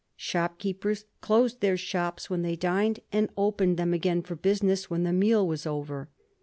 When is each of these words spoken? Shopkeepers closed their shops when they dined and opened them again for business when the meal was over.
Shopkeepers 0.15 1.05
closed 1.21 1.59
their 1.61 1.77
shops 1.77 2.27
when 2.27 2.41
they 2.41 2.55
dined 2.55 3.01
and 3.11 3.29
opened 3.37 3.77
them 3.77 3.93
again 3.93 4.23
for 4.23 4.33
business 4.35 4.89
when 4.89 5.03
the 5.03 5.13
meal 5.13 5.47
was 5.47 5.67
over. 5.67 6.09